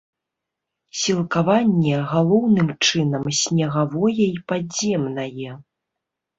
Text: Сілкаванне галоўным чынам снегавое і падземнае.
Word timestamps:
Сілкаванне 1.01 1.99
галоўным 2.15 2.73
чынам 2.85 3.23
снегавое 3.43 4.21
і 4.29 4.39
падземнае. 4.51 5.51